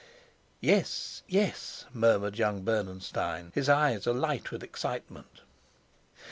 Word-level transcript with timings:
"Yes, 0.61 1.21
yes," 1.27 1.85
murmured 1.93 2.35
young 2.39 2.63
Bernenstein, 2.63 3.51
his 3.53 3.69
eyes 3.69 4.07
alight 4.07 4.49
with 4.49 4.63
excitement. 4.63 5.41